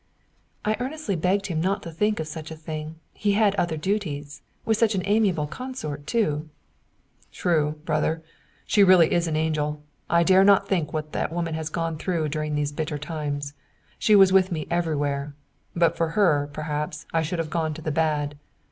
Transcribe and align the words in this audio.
I 0.65 0.75
earnestly 0.79 1.15
begged 1.15 1.45
him 1.45 1.61
not 1.61 1.83
to 1.83 1.91
think 1.91 2.19
of 2.19 2.27
such 2.27 2.49
a 2.49 2.55
thing. 2.55 2.95
He 3.13 3.33
had 3.33 3.53
other 3.53 3.77
duties. 3.77 4.41
With 4.65 4.75
such 4.77 4.95
an 4.95 5.03
amiable 5.05 5.45
consort 5.45 6.07
too! 6.07 6.49
"True, 7.31 7.79
brother! 7.85 8.23
She 8.65 8.83
really 8.83 9.11
is 9.11 9.27
an 9.27 9.35
angel. 9.35 9.83
I 10.09 10.23
dare 10.23 10.43
not 10.43 10.67
think 10.67 10.91
what 10.91 11.11
that 11.11 11.31
woman 11.31 11.53
has 11.53 11.69
gone 11.69 11.99
through 11.99 12.29
during 12.29 12.55
these 12.55 12.71
bitter 12.71 12.97
times. 12.97 13.53
She 13.99 14.15
was 14.15 14.33
with 14.33 14.51
me 14.51 14.65
everywhere; 14.71 15.35
but 15.75 15.95
for 15.95 16.09
her, 16.17 16.49
perhaps, 16.51 17.05
I 17.13 17.21
should 17.21 17.37
have 17.37 17.51
gone 17.51 17.75
to 17.75 17.81
the 17.83 17.91
bad. 17.91 18.39